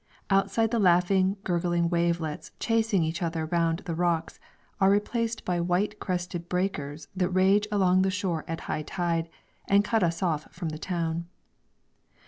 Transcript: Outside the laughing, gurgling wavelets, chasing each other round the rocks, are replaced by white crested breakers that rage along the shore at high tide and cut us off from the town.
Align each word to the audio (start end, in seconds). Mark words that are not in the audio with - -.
Outside 0.31 0.71
the 0.71 0.79
laughing, 0.79 1.37
gurgling 1.43 1.87
wavelets, 1.87 2.49
chasing 2.59 3.03
each 3.03 3.21
other 3.21 3.45
round 3.45 3.83
the 3.85 3.93
rocks, 3.93 4.39
are 4.79 4.89
replaced 4.89 5.45
by 5.45 5.61
white 5.61 5.99
crested 5.99 6.49
breakers 6.49 7.07
that 7.15 7.29
rage 7.29 7.67
along 7.71 8.01
the 8.01 8.09
shore 8.09 8.43
at 8.47 8.61
high 8.61 8.81
tide 8.81 9.29
and 9.67 9.83
cut 9.85 10.01
us 10.03 10.23
off 10.23 10.51
from 10.51 10.69
the 10.69 10.79
town. 10.79 11.27